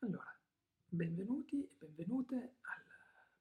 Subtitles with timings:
[0.00, 0.38] Allora,
[0.84, 2.82] benvenuti e benvenute al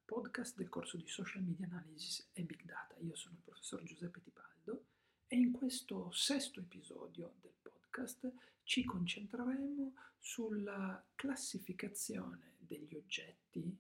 [0.06, 2.96] podcast del corso di Social Media Analysis e Big Data.
[3.00, 4.86] Io sono il professor Giuseppe Tipaldo
[5.28, 8.32] e in questo sesto episodio del podcast
[8.64, 13.78] ci concentreremo sulla classificazione degli oggetti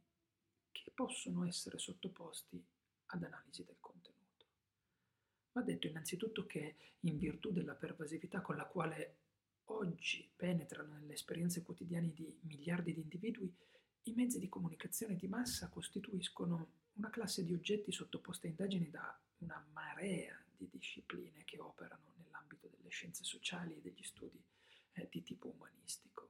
[0.71, 2.61] che possono essere sottoposti
[3.05, 4.45] ad analisi del contenuto.
[5.53, 9.19] Va detto innanzitutto che in virtù della pervasività con la quale
[9.65, 13.53] oggi penetrano nelle esperienze quotidiane di miliardi di individui,
[14.03, 19.19] i mezzi di comunicazione di massa costituiscono una classe di oggetti sottoposti a indagini da
[19.39, 24.41] una marea di discipline che operano nell'ambito delle scienze sociali e degli studi
[24.93, 26.29] eh, di tipo umanistico.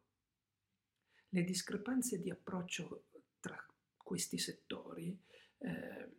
[1.30, 3.06] Le discrepanze di approccio
[3.40, 3.64] tra
[3.98, 5.18] questi settori
[5.58, 6.10] eh,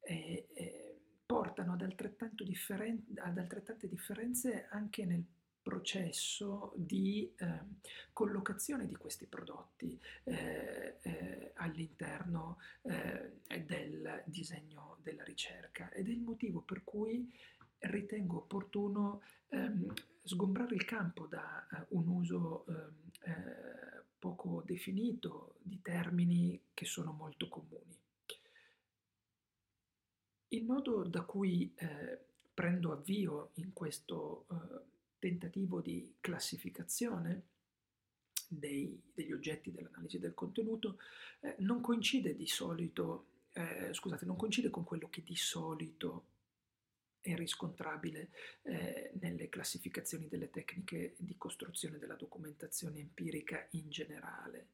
[0.00, 1.86] eh, portano ad,
[2.42, 5.24] differen- ad altrettante differenze anche nel
[5.70, 7.60] processo di eh,
[8.12, 16.22] collocazione di questi prodotti eh, eh, all'interno eh, del disegno della ricerca ed è il
[16.22, 17.32] motivo per cui
[17.78, 25.80] ritengo opportuno ehm, sgombrare il campo da uh, un uso ehm, eh, poco definito di
[25.80, 27.96] termini che sono molto comuni.
[30.48, 31.72] Il nodo da cui
[32.52, 34.44] prendo avvio in questo
[35.20, 37.42] tentativo di classificazione
[38.48, 40.98] dei, degli oggetti dell'analisi del contenuto
[41.40, 46.24] eh, non coincide di solito, eh, scusate, non coincide con quello che di solito
[47.20, 48.30] è riscontrabile
[48.62, 54.66] eh, nelle classificazioni delle tecniche di costruzione della documentazione empirica in generale.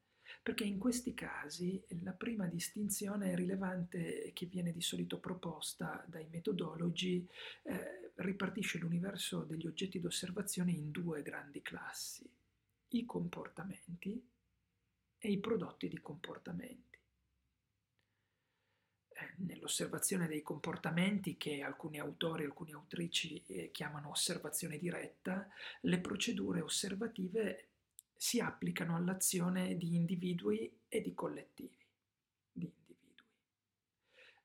[0.43, 7.25] Perché in questi casi la prima distinzione rilevante che viene di solito proposta dai metodologi
[7.63, 12.29] eh, ripartisce l'universo degli oggetti d'osservazione in due grandi classi,
[12.89, 14.25] i comportamenti
[15.17, 16.97] e i prodotti di comportamenti.
[19.09, 25.49] Eh, nell'osservazione dei comportamenti, che alcuni autori e alcune autrici eh, chiamano osservazione diretta,
[25.81, 27.69] le procedure osservative
[28.15, 31.77] si applicano all'azione di individui e di collettivi.
[32.51, 33.25] Di individui.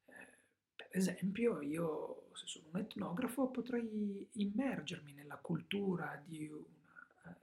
[0.06, 7.38] Eh, per esempio, io se sono un etnografo potrei immergermi nella cultura di una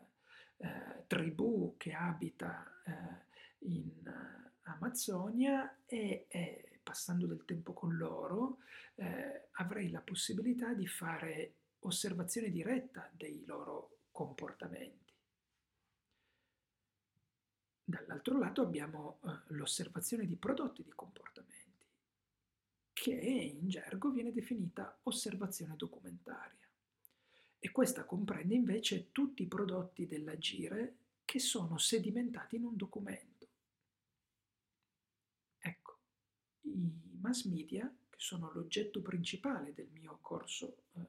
[0.59, 6.27] eh, eh tribù che abita eh, in eh, Amazzonia e
[6.83, 8.59] passando del tempo con loro
[9.53, 15.09] avrei la possibilità di fare osservazione diretta dei loro comportamenti.
[17.89, 21.58] Dall'altro lato abbiamo eh, l'osservazione di prodotti di comportamenti,
[22.99, 26.67] che in gergo viene definita osservazione documentaria.
[27.57, 33.47] E questa comprende invece tutti i prodotti dell'agire che sono sedimentati in un documento.
[35.59, 35.97] Ecco,
[36.63, 41.07] i mass media, che sono l'oggetto principale del mio corso eh,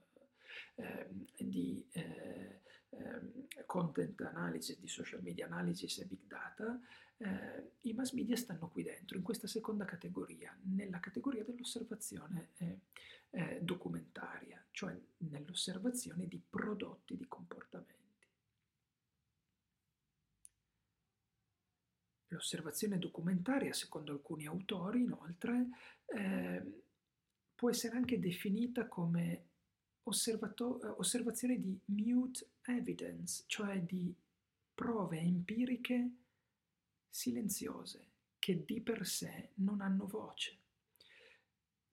[0.76, 6.80] eh, di eh, Ehm, content analysis, di social media analysis e big data,
[7.20, 12.78] eh, i mass media stanno qui dentro, in questa seconda categoria, nella categoria dell'osservazione eh,
[13.30, 17.98] eh, documentaria, cioè nell'osservazione di prodotti di comportamenti.
[22.28, 25.68] L'osservazione documentaria, secondo alcuni autori, inoltre,
[26.06, 26.72] ehm,
[27.54, 29.46] può essere anche definita come
[30.04, 34.14] osservazione di mute evidence, cioè di
[34.74, 36.10] prove empiriche
[37.10, 38.06] silenziose
[38.38, 40.56] che di per sé non hanno voce,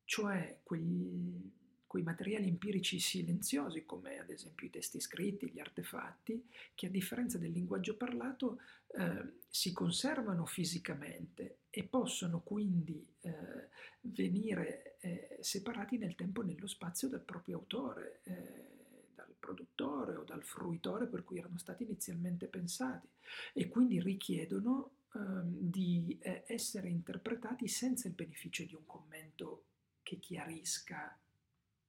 [0.05, 1.51] cioè quegli,
[1.85, 7.37] quei materiali empirici silenziosi come ad esempio i testi scritti, gli artefatti, che a differenza
[7.37, 13.67] del linguaggio parlato eh, si conservano fisicamente e possono quindi eh,
[14.01, 18.75] venire eh, separati nel tempo e nello spazio dal proprio autore eh,
[19.13, 23.07] dal produttore o dal fruitore per cui erano stati inizialmente pensati
[23.53, 29.65] e quindi richiedono ehm, di eh, essere interpretati senza il beneficio di un commento
[30.03, 31.17] che chiarisca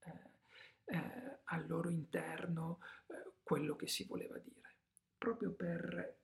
[0.00, 0.10] eh,
[0.86, 4.76] eh, al loro interno eh, quello che si voleva dire,
[5.16, 6.16] proprio per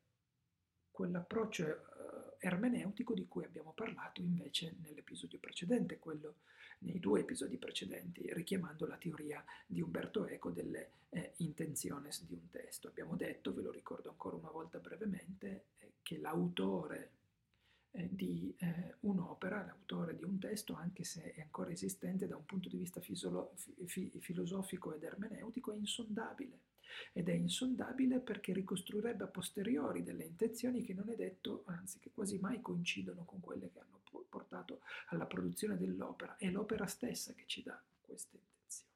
[0.91, 6.37] quell'approccio eh, ermeneutico di cui abbiamo parlato invece nell'episodio precedente, quello
[6.81, 12.51] nei due episodi precedenti, richiamando la teoria di Umberto Eco delle eh, intenciones di un
[12.51, 12.89] testo.
[12.89, 15.67] Abbiamo detto, ve lo ricordo ancora una volta brevemente,
[16.05, 17.11] che l'autore
[17.91, 22.45] eh, di eh, un'opera, l'autore di un testo, anche se è ancora esistente da un
[22.45, 23.55] punto di vista fisolo-
[23.87, 26.61] fi- filosofico ed ermeneutico, è insondabile
[27.13, 32.11] ed è insondabile perché ricostruirebbe a posteriori delle intenzioni che non è detto, anzi che
[32.15, 36.37] quasi mai coincidono con quelle che hanno portato alla produzione dell'opera.
[36.37, 38.93] È l'opera stessa che ci dà queste intenzioni.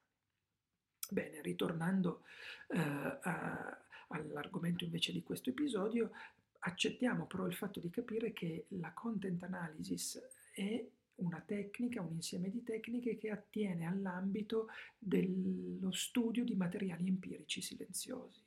[1.09, 2.23] Bene, ritornando
[2.67, 3.77] eh, a,
[4.09, 6.11] all'argomento invece di questo episodio,
[6.59, 10.19] accettiamo però il fatto di capire che la content analysis
[10.53, 10.85] è
[11.15, 14.67] una tecnica, un insieme di tecniche che attiene all'ambito
[14.97, 18.41] dello studio di materiali empirici silenziosi.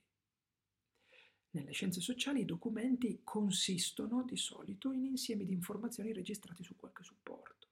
[1.51, 7.03] Nelle scienze sociali i documenti consistono di solito in insiemi di informazioni registrate su qualche
[7.03, 7.69] supporto.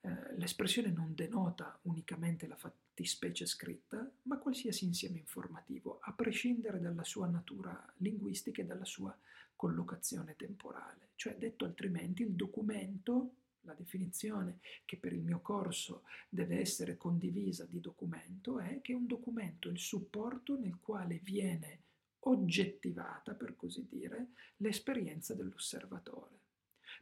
[0.00, 7.04] Eh, l'espressione non denota unicamente la fattispecie scritta, ma qualsiasi insieme informativo, a prescindere dalla
[7.04, 9.14] sua natura linguistica e dalla sua
[9.56, 11.10] collocazione temporale.
[11.16, 13.32] Cioè, detto altrimenti, il documento
[13.66, 19.06] la definizione che per il mio corso deve essere condivisa di documento è che un
[19.06, 21.82] documento è il supporto nel quale viene
[22.20, 26.38] oggettivata, per così dire, l'esperienza dell'osservatore.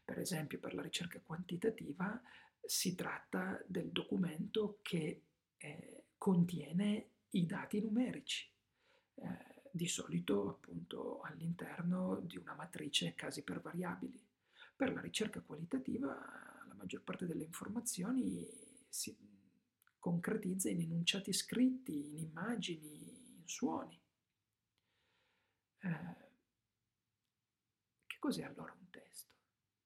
[0.04, 2.20] Per esempio, per la ricerca quantitativa
[2.60, 5.22] si tratta del documento che
[5.56, 8.50] eh, contiene i dati numerici,
[9.16, 14.24] eh, di solito appunto all'interno di una matrice casi per variabili.
[14.76, 18.46] Per la ricerca qualitativa maggior parte delle informazioni
[18.88, 19.16] si
[19.98, 24.00] concretizza in enunciati scritti, in immagini, in suoni.
[25.78, 26.16] Eh,
[28.06, 29.34] che cos'è allora un testo?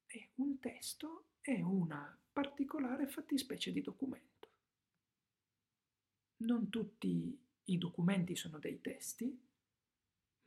[0.06, 4.50] Eh, un testo è una particolare fattispecie di documento.
[6.38, 9.47] Non tutti i documenti sono dei testi,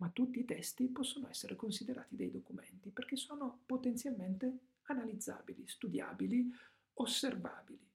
[0.01, 6.51] ma tutti i testi possono essere considerati dei documenti perché sono potenzialmente analizzabili, studiabili,
[6.93, 7.87] osservabili.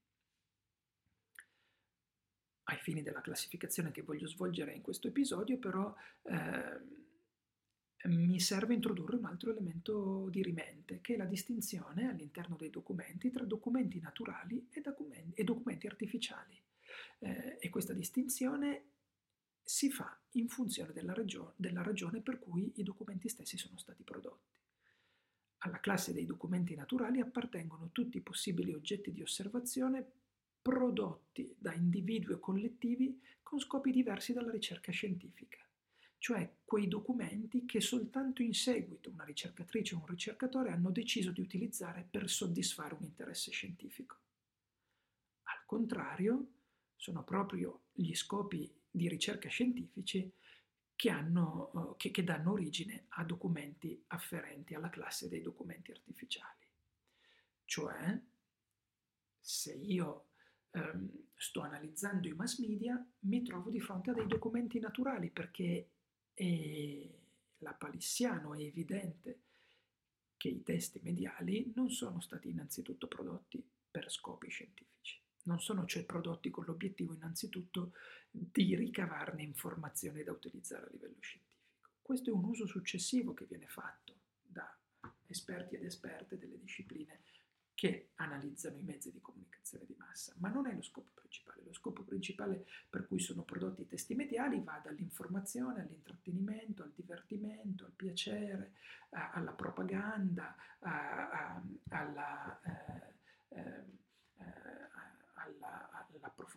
[2.68, 5.92] Ai fini della classificazione che voglio svolgere in questo episodio, però,
[6.22, 6.94] eh,
[8.04, 13.30] mi serve introdurre un altro elemento di rimente, che è la distinzione all'interno dei documenti
[13.30, 16.56] tra documenti naturali e documenti, e documenti artificiali.
[17.18, 18.95] Eh, e questa distinzione
[19.68, 24.04] si fa in funzione della, ragione, della ragione per cui i documenti stessi sono stati
[24.04, 24.60] prodotti.
[25.58, 30.08] Alla classe dei documenti naturali appartengono tutti i possibili oggetti di osservazione
[30.62, 35.58] prodotti da individui o collettivi con scopi diversi dalla ricerca scientifica,
[36.18, 41.40] cioè quei documenti che soltanto in seguito una ricercatrice o un ricercatore hanno deciso di
[41.40, 44.16] utilizzare per soddisfare un interesse scientifico.
[45.42, 46.52] Al contrario,
[46.94, 50.32] sono proprio gli scopi di ricerca scientifici
[50.94, 56.64] che, hanno, eh, che, che danno origine a documenti afferenti alla classe dei documenti artificiali.
[57.64, 58.18] Cioè,
[59.38, 60.28] se io
[60.70, 65.90] ehm, sto analizzando i mass media, mi trovo di fronte a dei documenti naturali perché
[66.32, 67.08] è
[67.58, 69.40] lapalissiano, è evidente
[70.36, 75.20] che i testi mediali non sono stati innanzitutto prodotti per scopi scientifici.
[75.46, 77.92] Non sono cioè prodotti con l'obiettivo innanzitutto
[78.30, 81.90] di ricavarne informazioni da utilizzare a livello scientifico.
[82.02, 84.76] Questo è un uso successivo che viene fatto da
[85.26, 87.20] esperti ed esperte delle discipline
[87.74, 91.62] che analizzano i mezzi di comunicazione di massa, ma non è lo scopo principale.
[91.62, 97.84] Lo scopo principale per cui sono prodotti i testi mediali va dall'informazione all'intrattenimento, al divertimento,
[97.84, 98.72] al piacere,
[99.10, 102.60] alla propaganda, alla...
[102.62, 103.14] Eh,
[103.48, 103.94] eh,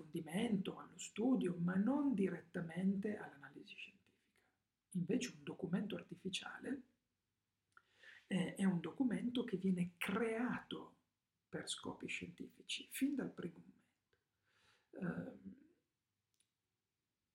[0.09, 3.97] alla, all'approfondimento, allo studio, ma non direttamente all'analisi scientifica.
[4.91, 6.81] Invece un documento artificiale
[8.27, 10.95] eh, è un documento che viene creato
[11.47, 13.77] per scopi scientifici fin dal primo momento.
[14.91, 15.57] Eh,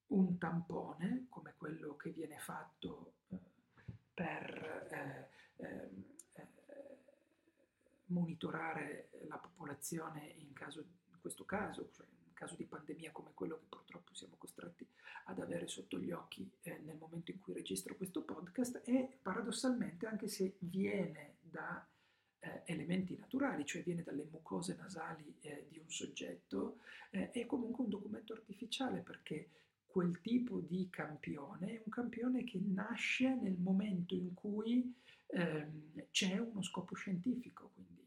[0.09, 3.39] un tampone, come quello che viene fatto eh,
[4.13, 6.05] per eh, ehm,
[6.35, 6.49] eh,
[8.07, 13.67] monitorare la popolazione in caso di questo caso, cioè caso di pandemia come quello che
[13.69, 14.87] purtroppo siamo costretti
[15.27, 20.07] ad avere sotto gli occhi eh, nel momento in cui registro questo podcast, e paradossalmente,
[20.07, 21.87] anche se viene da
[22.41, 27.85] eh, elementi naturali, cioè viene dalle mucose nasali eh, di un soggetto, eh, è comunque
[27.85, 29.49] un documento artificiale perché
[29.87, 34.93] quel tipo di campione è un campione che nasce nel momento in cui
[35.29, 38.05] ehm, c'è uno scopo scientifico, quindi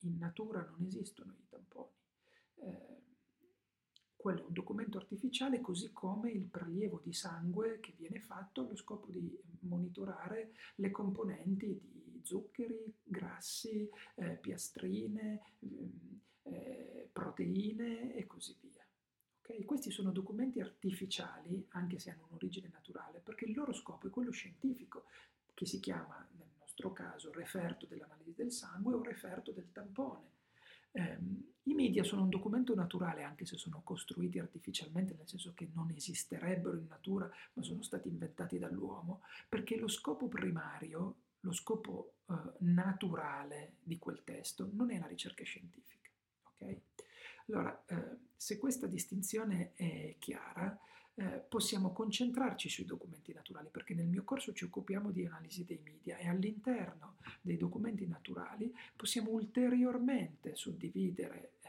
[0.00, 1.90] in natura non esistono i tamponi.
[2.54, 2.95] Eh,
[4.26, 8.74] quello è un documento artificiale così come il prelievo di sangue che viene fatto allo
[8.74, 15.88] scopo di monitorare le componenti di zuccheri, grassi, eh, piastrine, mm,
[16.42, 18.84] eh, proteine e così via.
[19.42, 19.64] Okay?
[19.64, 24.32] Questi sono documenti artificiali, anche se hanno un'origine naturale, perché il loro scopo è quello
[24.32, 25.04] scientifico,
[25.54, 30.34] che si chiama nel nostro caso referto dell'analisi del sangue o referto del tampone.
[30.96, 31.18] Eh,
[31.64, 35.90] I media sono un documento naturale anche se sono costruiti artificialmente, nel senso che non
[35.90, 42.34] esisterebbero in natura, ma sono stati inventati dall'uomo, perché lo scopo primario, lo scopo eh,
[42.60, 46.10] naturale di quel testo non è la ricerca scientifica.
[46.54, 46.80] Okay?
[47.48, 50.78] Allora, eh, se questa distinzione è chiara,
[51.18, 55.80] eh, possiamo concentrarci sui documenti naturali, perché nel mio corso ci occupiamo di analisi dei
[55.82, 61.68] media e all'interno dei documenti naturali possiamo ulteriormente suddividere eh,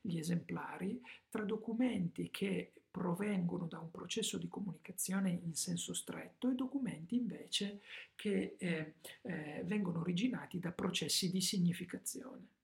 [0.00, 6.54] gli esemplari tra documenti che provengono da un processo di comunicazione in senso stretto e
[6.54, 7.82] documenti invece
[8.16, 12.58] che eh, eh, vengono originati da processi di significazione.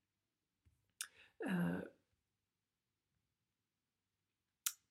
[1.37, 1.66] Uh,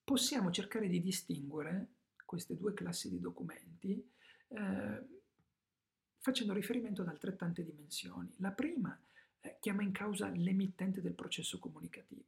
[0.07, 1.87] possiamo cercare di distinguere
[2.23, 4.09] queste due classi di documenti
[4.47, 5.01] eh,
[6.19, 8.33] facendo riferimento ad altrettante dimensioni.
[8.37, 8.97] La prima
[9.41, 12.23] eh, chiama in causa l'emittente del processo comunicativo.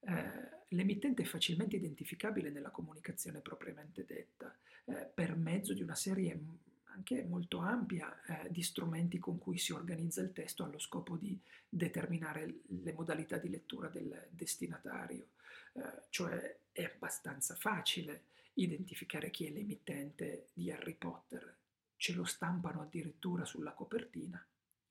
[0.00, 6.38] Eh, l'emittente è facilmente identificabile nella comunicazione propriamente detta eh, per mezzo di una serie
[6.84, 11.40] anche molto ampia eh, di strumenti con cui si organizza il testo allo scopo di
[11.66, 15.28] determinare le modalità di lettura del destinatario.
[15.78, 21.56] Eh, cioè è abbastanza facile identificare chi è l'emittente di Harry Potter,
[21.96, 24.44] ce lo stampano addirittura sulla copertina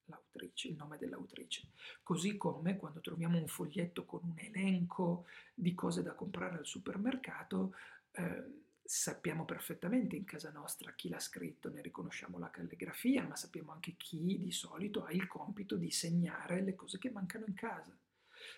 [0.05, 1.67] l'autrice, il nome dell'autrice.
[2.01, 7.75] Così come quando troviamo un foglietto con un elenco di cose da comprare al supermercato,
[8.11, 13.73] eh, sappiamo perfettamente in casa nostra chi l'ha scritto, ne riconosciamo la calligrafia, ma sappiamo
[13.73, 17.97] anche chi di solito ha il compito di segnare le cose che mancano in casa.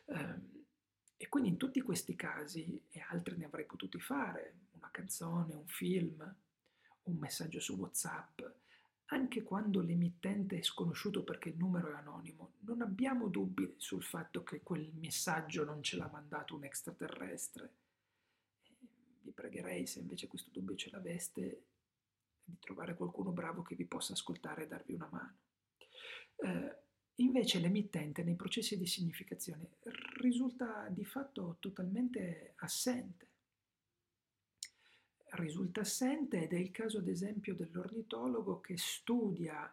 [0.05, 0.59] Eh,
[1.22, 5.68] e quindi in tutti questi casi, e altri ne avrei potuti fare, una canzone, un
[5.68, 6.36] film,
[7.04, 8.40] un messaggio su WhatsApp,
[9.08, 14.44] anche quando l'emittente è sconosciuto perché il numero è anonimo, non abbiamo dubbi sul fatto
[14.44, 17.74] che quel messaggio non ce l'ha mandato un extraterrestre.
[19.22, 21.64] Vi pregherei, se invece questo dubbio ce l'aveste,
[22.46, 25.38] di trovare qualcuno bravo che vi possa ascoltare e darvi una mano.
[26.38, 26.78] Eh,
[27.20, 29.72] Invece l'emittente nei processi di significazione
[30.22, 33.28] risulta di fatto totalmente assente.
[35.32, 39.72] Risulta assente ed è il caso ad esempio dell'ornitologo che studia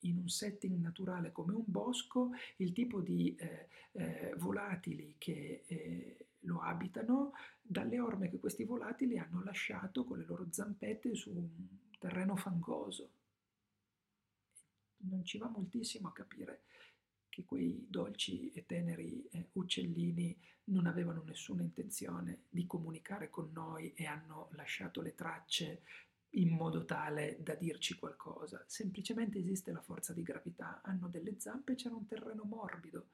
[0.00, 6.26] in un setting naturale come un bosco il tipo di eh, eh, volatili che eh,
[6.40, 11.48] lo abitano dalle orme che questi volatili hanno lasciato con le loro zampette su un
[11.98, 13.10] terreno fangoso.
[14.98, 16.62] Non ci va moltissimo a capire
[17.34, 23.92] che quei dolci e teneri eh, uccellini non avevano nessuna intenzione di comunicare con noi
[23.94, 25.82] e hanno lasciato le tracce
[26.36, 28.62] in modo tale da dirci qualcosa.
[28.68, 33.08] Semplicemente esiste la forza di gravità, hanno delle zampe c'era un terreno morbido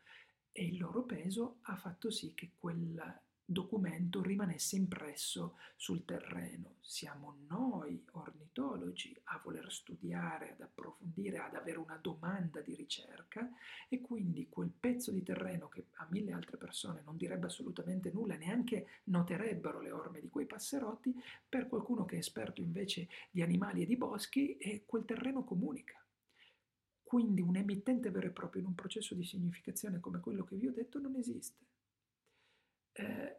[0.53, 6.76] e il loro peso ha fatto sì che quel documento rimanesse impresso sul terreno.
[6.80, 13.50] Siamo noi, ornitologi, a voler studiare, ad approfondire, ad avere una domanda di ricerca
[13.88, 18.37] e quindi quel pezzo di terreno che a mille altre persone non direbbe assolutamente nulla,
[18.37, 21.12] neanche noterebbero le orme di quei passerotti,
[21.49, 26.00] per qualcuno che è esperto invece di animali e di boschi, e quel terreno comunica.
[27.02, 30.69] Quindi un emittente vero e proprio in un processo di significazione come quello che vi
[30.69, 31.70] ho detto non esiste.
[33.00, 33.37] Eh,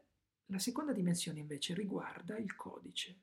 [0.48, 3.16] la seconda dimensione invece riguarda il codice,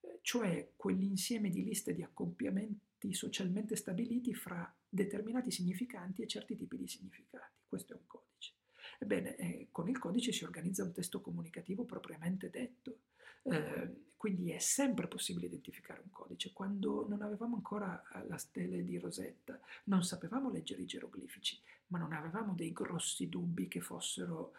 [0.00, 6.76] eh, cioè quell'insieme di liste di accoppiamenti socialmente stabiliti fra determinati significanti e certi tipi
[6.78, 7.52] di significati.
[7.66, 8.52] Questo è un codice.
[8.98, 13.00] Ebbene, eh, con il codice si organizza un testo comunicativo propriamente detto,
[13.42, 16.52] eh, quindi è sempre possibile identificare un codice.
[16.52, 21.98] Quando non avevamo ancora eh, la stele di Rosetta, non sapevamo leggere i geroglifici, ma
[21.98, 24.54] non avevamo dei grossi dubbi che fossero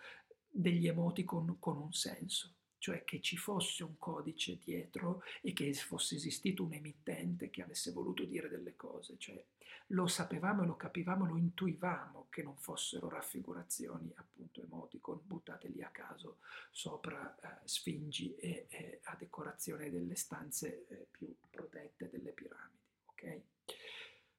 [0.58, 6.16] degli emoticon con un senso, cioè che ci fosse un codice dietro e che fosse
[6.16, 9.44] esistito un emittente che avesse voluto dire delle cose, cioè
[9.90, 15.84] lo sapevamo e lo capivamo, lo intuivamo che non fossero raffigurazioni, appunto emoticon buttate lì
[15.84, 16.38] a caso
[16.72, 23.42] sopra eh, sfingi e, e, a decorazione delle stanze eh, più protette delle piramidi, ok?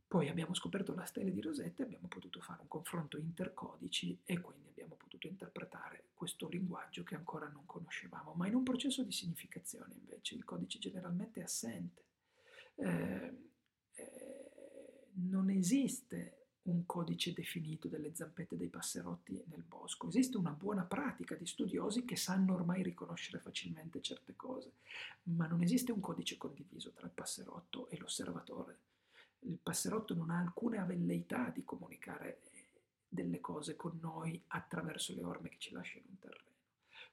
[0.08, 4.68] Poi abbiamo scoperto la stella di Rosetta abbiamo potuto fare un confronto intercodici e quindi
[4.68, 8.32] abbiamo potuto interpretare questo linguaggio che ancora non conoscevamo.
[8.34, 12.04] Ma in un processo di significazione invece il codice generalmente è assente.
[12.76, 13.38] Eh,
[13.94, 20.84] eh, non esiste un codice definito delle zampette dei passerotti nel bosco, esiste una buona
[20.84, 24.72] pratica di studiosi che sanno ormai riconoscere facilmente certe cose,
[25.24, 28.78] ma non esiste un codice condiviso tra il passerotto e l'osservatore.
[29.46, 32.40] Il passerotto non ha alcuna velleità di comunicare
[33.08, 36.55] delle cose con noi attraverso le orme che ci lasciano un terreno.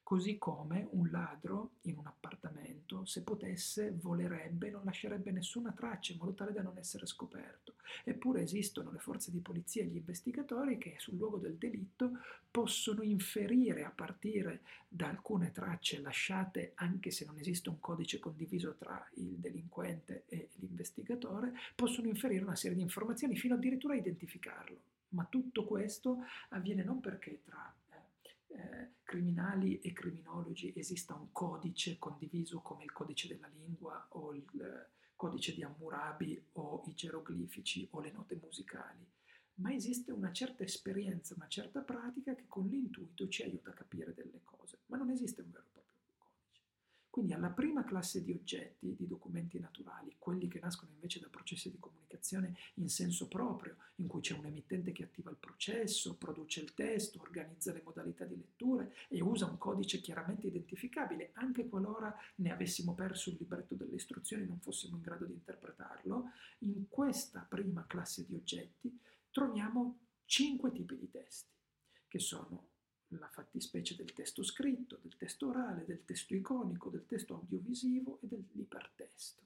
[0.04, 6.20] Così come un ladro in un appartamento, se potesse, volerebbe non lascerebbe nessuna traccia in
[6.20, 7.76] modo tale da non essere scoperto.
[8.04, 12.20] Eppure esistono le forze di polizia e gli investigatori che sul luogo del delitto
[12.52, 18.76] possono inferire a partire da alcune tracce lasciate, anche se non esiste un codice condiviso
[18.76, 24.82] tra il delinquente e l'investigatore, possono inferire una serie di informazioni fino addirittura a identificarlo.
[25.10, 26.18] Ma tutto questo
[26.50, 27.74] avviene non perché tra
[28.50, 34.60] eh, criminali e criminologi esista un codice condiviso come il codice della lingua o il
[34.60, 39.08] eh, codice di Hammurabi o i geroglifici o le note musicali,
[39.56, 44.16] ma esiste una certa esperienza, una certa pratica che con l'intuito ci aiuta a capire
[44.16, 45.64] delle cose, ma non esiste un vero
[47.14, 51.70] quindi alla prima classe di oggetti, di documenti naturali, quelli che nascono invece da processi
[51.70, 56.62] di comunicazione in senso proprio, in cui c'è un emittente che attiva il processo, produce
[56.62, 62.16] il testo, organizza le modalità di lettura e usa un codice chiaramente identificabile, anche qualora
[62.36, 66.88] ne avessimo perso il libretto delle istruzioni e non fossimo in grado di interpretarlo, in
[66.88, 71.52] questa prima classe di oggetti troviamo cinque tipi di testi,
[72.08, 72.70] che sono
[73.20, 78.28] la fattispecie del testo scritto, del testo orale, del testo iconico, del testo audiovisivo e
[78.28, 79.42] dell'ipertesto.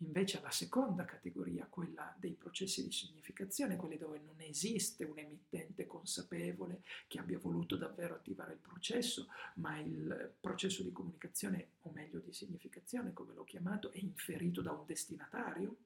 [0.00, 5.86] Invece la seconda categoria, quella dei processi di significazione, quelli dove non esiste un emittente
[5.86, 12.18] consapevole che abbia voluto davvero attivare il processo, ma il processo di comunicazione, o meglio
[12.18, 15.76] di significazione, come l'ho chiamato, è inferito da un destinatario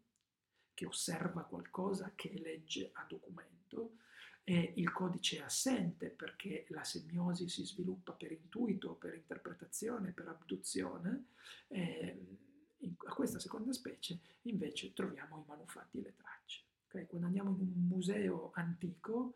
[0.74, 3.98] che osserva qualcosa, che legge a documento,
[4.42, 10.26] e il codice è assente perché la semiosi si sviluppa per intuito, per interpretazione, per
[10.26, 11.26] abduzione.
[11.68, 12.48] Eh,
[12.80, 16.62] in, a questa seconda specie invece troviamo i manufatti e le tracce.
[16.86, 17.06] Okay?
[17.06, 19.34] Quando andiamo in un museo antico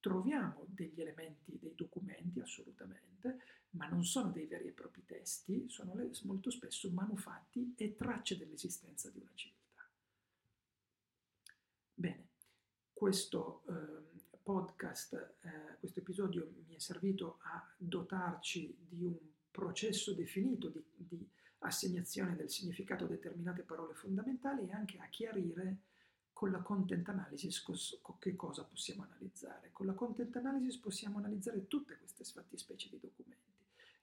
[0.00, 3.38] troviamo degli elementi, dei documenti assolutamente,
[3.70, 8.36] ma non sono dei veri e propri testi, sono le, molto spesso manufatti e tracce
[8.36, 9.88] dell'esistenza di una civiltà.
[11.94, 12.28] Bene,
[12.92, 13.62] questo...
[13.68, 14.12] Eh,
[14.44, 19.16] podcast, eh, questo episodio mi è servito a dotarci di un
[19.50, 21.26] processo definito di, di
[21.66, 25.78] assegnazione del significato a determinate parole fondamentali e anche a chiarire
[26.32, 27.64] con la content analysis
[28.18, 29.70] che cosa possiamo analizzare.
[29.72, 33.52] Con la content analysis possiamo analizzare tutte queste fattispecie di documenti,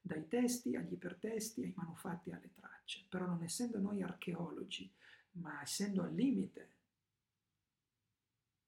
[0.01, 3.05] dai testi agli ipertesti, ai manufatti alle tracce.
[3.07, 4.89] Però non essendo noi archeologi,
[5.33, 6.69] ma essendo al limite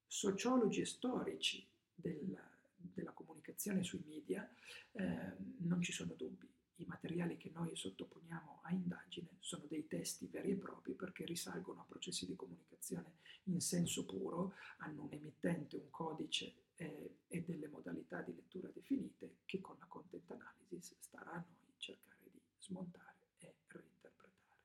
[0.06, 4.48] sociologi e storici della, della comunicazione sui media,
[4.92, 6.53] eh, non ci sono dubbi.
[6.78, 11.82] I materiali che noi sottoponiamo a indagine sono dei testi veri e propri perché risalgono
[11.82, 17.68] a processi di comunicazione in senso puro, hanno un emittente, un codice eh, e delle
[17.68, 23.18] modalità di lettura definite che con la content analysis starà a noi cercare di smontare
[23.40, 24.60] e reinterpretare.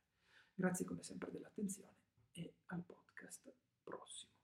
[0.54, 1.96] Grazie come sempre dell'attenzione
[2.32, 4.37] e al podcast prossimo.